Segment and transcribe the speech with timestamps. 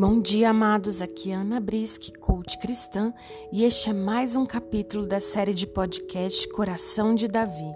[0.00, 1.02] Bom dia, amados.
[1.02, 3.12] Aqui é Ana Brisk, coach cristã,
[3.52, 7.70] e este é mais um capítulo da série de podcast Coração de Davi.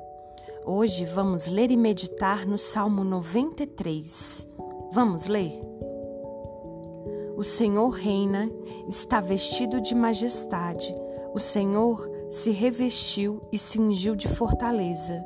[0.64, 4.48] Hoje vamos ler e meditar no Salmo 93.
[4.90, 5.52] Vamos ler?
[7.36, 8.50] O Senhor reina,
[8.88, 10.96] está vestido de majestade.
[11.34, 15.22] O Senhor se revestiu e cingiu de fortaleza.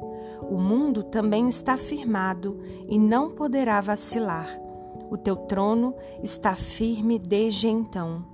[0.50, 4.67] O mundo também está firmado e não poderá vacilar.
[5.10, 8.24] O teu trono está firme desde então.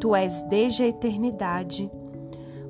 [0.00, 1.90] Tu és desde a eternidade.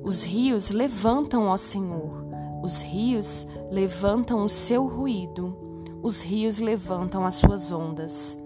[0.03, 2.25] Os rios levantam, ó Senhor.
[2.61, 5.57] Os rios levantam o seu ruído.
[6.03, 8.37] Os rios levantam as suas ondas.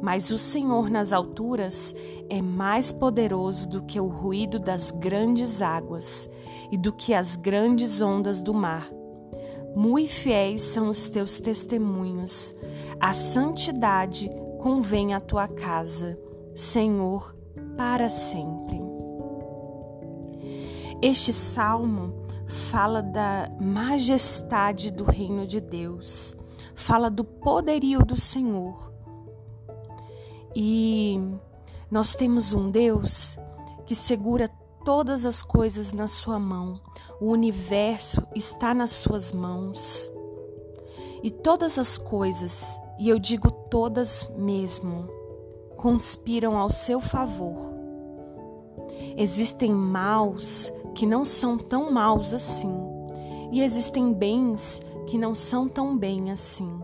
[0.00, 1.94] Mas o Senhor nas alturas
[2.28, 6.28] é mais poderoso do que o ruído das grandes águas
[6.70, 8.90] e do que as grandes ondas do mar.
[9.74, 12.54] Muito fiéis são os teus testemunhos.
[12.98, 16.18] A santidade convém à tua casa,
[16.54, 17.34] Senhor,
[17.76, 18.80] para sempre.
[21.00, 26.36] Este salmo fala da majestade do reino de Deus,
[26.74, 28.92] fala do poderio do Senhor.
[30.54, 31.18] E
[31.90, 33.38] nós temos um Deus
[33.86, 34.48] que segura
[34.84, 36.80] todas as coisas na sua mão.
[37.20, 40.10] O universo está nas suas mãos.
[41.22, 45.08] E todas as coisas, e eu digo todas mesmo,
[45.76, 47.70] conspiram ao seu favor.
[49.16, 52.72] Existem maus que não são tão maus assim,
[53.52, 56.79] e existem bens que não são tão bem assim.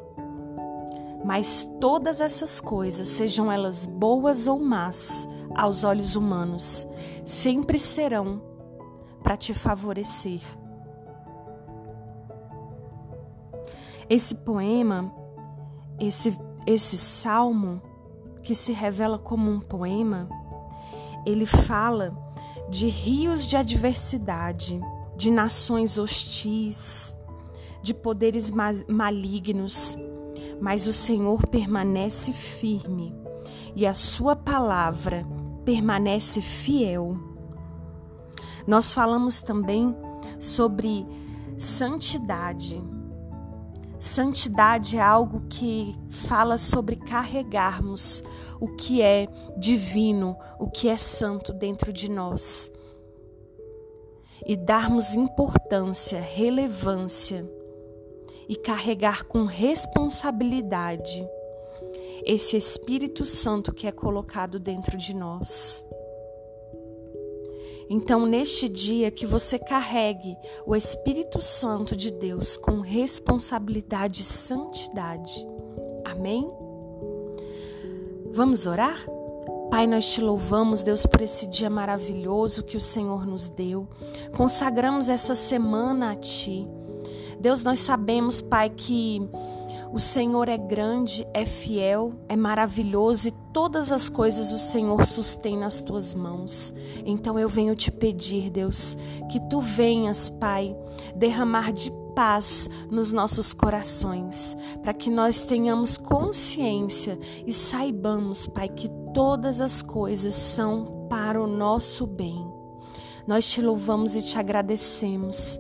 [1.27, 6.87] Mas todas essas coisas, sejam elas boas ou más, aos olhos humanos,
[7.25, 8.41] sempre serão
[9.25, 10.41] para te favorecer.
[14.09, 15.13] Esse poema,
[15.99, 17.83] esse, esse salmo,
[18.45, 20.29] que se revela como um poema,
[21.27, 22.17] ele fala
[22.71, 24.81] de rios de adversidade,
[25.17, 27.17] de nações hostis,
[27.83, 28.49] de poderes
[28.87, 29.99] malignos,
[30.61, 33.15] mas o Senhor permanece firme
[33.75, 35.27] e a sua palavra
[35.65, 37.17] permanece fiel.
[38.67, 39.95] Nós falamos também
[40.39, 41.07] sobre
[41.59, 42.83] santidade.
[43.99, 48.23] Santidade é algo que fala sobre carregarmos
[48.61, 49.27] o que é
[49.59, 52.71] divino, o que é santo dentro de nós
[54.47, 57.45] e darmos importância, relevância
[58.49, 61.27] e carregar com responsabilidade
[62.25, 65.85] esse Espírito Santo que é colocado dentro de nós.
[67.89, 70.37] Então, neste dia, que você carregue
[70.67, 75.47] o Espírito Santo de Deus com responsabilidade e santidade.
[76.05, 76.51] Amém?
[78.33, 79.07] Vamos orar?
[79.71, 83.89] Pai, nós te louvamos, Deus, por esse dia maravilhoso que o Senhor nos deu.
[84.37, 86.69] Consagramos essa semana a Ti.
[87.41, 89.21] Deus, nós sabemos, Pai, que
[89.93, 95.57] o Senhor é grande, é fiel, é maravilhoso e todas as coisas o Senhor sustém
[95.57, 96.75] nas tuas mãos.
[97.05, 98.97] Então eu venho te pedir, Deus,
[99.31, 100.77] que tu venhas, Pai,
[101.15, 108.91] derramar de paz nos nossos corações, para que nós tenhamos consciência e saibamos, Pai, que
[109.15, 112.47] todas as coisas são para o nosso bem.
[113.27, 115.59] Nós te louvamos e te agradecemos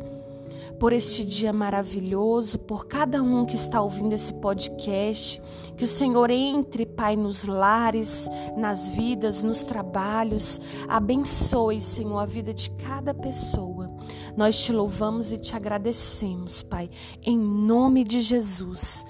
[0.78, 5.42] por este dia maravilhoso, por cada um que está ouvindo esse podcast.
[5.76, 10.60] Que o Senhor entre, Pai, nos lares, nas vidas, nos trabalhos.
[10.88, 13.90] Abençoe, Senhor, a vida de cada pessoa.
[14.36, 16.90] Nós te louvamos e te agradecemos, Pai,
[17.22, 19.04] em nome de Jesus.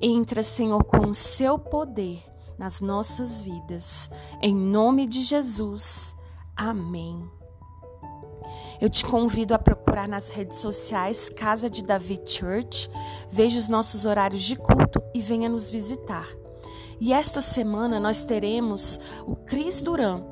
[0.00, 2.22] Entra, Senhor, com o seu poder
[2.58, 4.10] nas nossas vidas.
[4.42, 6.14] Em nome de Jesus.
[6.54, 7.39] Amém.
[8.80, 12.90] Eu te convido a procurar nas redes sociais Casa de Davi Church,
[13.30, 16.28] veja os nossos horários de culto e venha nos visitar.
[17.00, 20.22] E esta semana nós teremos o Cris Duran,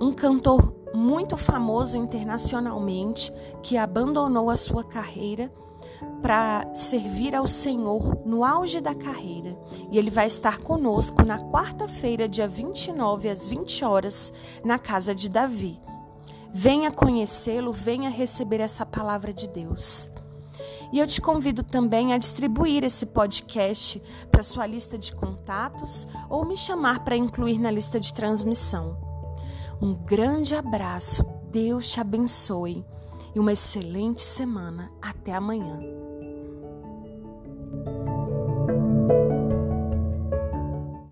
[0.00, 3.32] um cantor muito famoso internacionalmente
[3.62, 5.50] que abandonou a sua carreira
[6.22, 9.56] para servir ao Senhor no auge da carreira.
[9.90, 14.32] E ele vai estar conosco na quarta-feira, dia 29 às 20 horas,
[14.64, 15.80] na casa de Davi.
[16.58, 20.08] Venha conhecê-lo, venha receber essa palavra de Deus.
[20.90, 26.46] E eu te convido também a distribuir esse podcast para sua lista de contatos ou
[26.46, 28.96] me chamar para incluir na lista de transmissão.
[29.82, 31.22] Um grande abraço,
[31.52, 32.82] Deus te abençoe
[33.34, 34.90] e uma excelente semana.
[35.02, 36.05] Até amanhã.